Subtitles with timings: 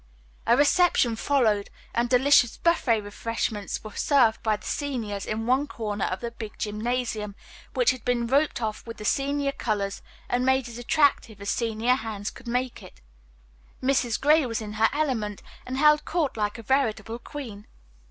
[0.47, 6.05] A reception followed, and delicious buffet refreshments were served by the seniors in one corner
[6.05, 7.35] of the big gymnasium,
[7.75, 11.93] which had been roped off with the senior colors and made as attractive as senior
[11.93, 12.99] hands could make it.
[13.79, 14.19] Mrs.
[14.19, 17.67] Gray was in her element and held court like a veritable queen.